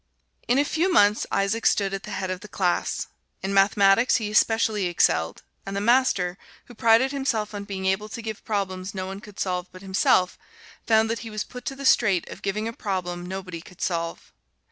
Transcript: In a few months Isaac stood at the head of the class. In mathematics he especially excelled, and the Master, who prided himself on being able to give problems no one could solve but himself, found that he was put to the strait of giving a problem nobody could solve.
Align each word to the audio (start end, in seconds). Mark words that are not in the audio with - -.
In 0.47 0.57
a 0.57 0.65
few 0.65 0.91
months 0.91 1.27
Isaac 1.31 1.63
stood 1.67 1.93
at 1.93 2.01
the 2.01 2.09
head 2.09 2.31
of 2.31 2.39
the 2.39 2.47
class. 2.47 3.05
In 3.43 3.53
mathematics 3.53 4.15
he 4.15 4.31
especially 4.31 4.87
excelled, 4.87 5.43
and 5.63 5.75
the 5.75 5.79
Master, 5.79 6.39
who 6.65 6.73
prided 6.73 7.11
himself 7.11 7.53
on 7.53 7.65
being 7.65 7.85
able 7.85 8.09
to 8.09 8.21
give 8.23 8.43
problems 8.43 8.95
no 8.95 9.05
one 9.05 9.19
could 9.19 9.39
solve 9.39 9.67
but 9.71 9.83
himself, 9.83 10.39
found 10.87 11.07
that 11.11 11.19
he 11.19 11.29
was 11.29 11.43
put 11.43 11.65
to 11.65 11.75
the 11.75 11.85
strait 11.85 12.27
of 12.29 12.41
giving 12.41 12.67
a 12.67 12.73
problem 12.73 13.27
nobody 13.27 13.61
could 13.61 13.79
solve. 13.79 14.33